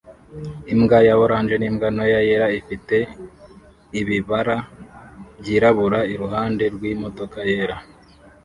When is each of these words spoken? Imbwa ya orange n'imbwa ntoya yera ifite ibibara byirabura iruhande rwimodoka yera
Imbwa 0.73 0.97
ya 1.07 1.13
orange 1.23 1.55
n'imbwa 1.57 1.87
ntoya 1.95 2.19
yera 2.27 2.47
ifite 2.59 2.97
ibibara 3.99 4.57
byirabura 5.39 5.99
iruhande 6.13 6.63
rwimodoka 6.75 7.39
yera 7.49 7.77